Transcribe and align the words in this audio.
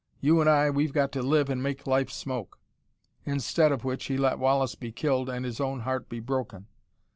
You 0.19 0.41
and 0.41 0.49
I, 0.49 0.71
we've 0.71 0.93
got 0.93 1.11
to 1.11 1.21
live 1.21 1.47
and 1.47 1.61
make 1.61 1.85
life 1.85 2.09
smoke.' 2.09 2.59
Instead 3.23 3.71
of 3.71 3.83
which 3.83 4.05
he 4.05 4.17
let 4.17 4.39
Wallace 4.39 4.73
be 4.73 4.91
killed 4.91 5.29
and 5.29 5.45
his 5.45 5.59
own 5.59 5.81
heart 5.81 6.09
be 6.09 6.19
broken. 6.19 6.65